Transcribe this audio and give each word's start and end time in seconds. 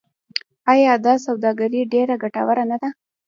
آیا 0.71 0.91
دا 1.05 1.13
سوداګري 1.25 1.81
ډیره 1.93 2.15
ګټوره 2.23 2.63
نه 2.71 2.77
ده؟ 2.81 2.89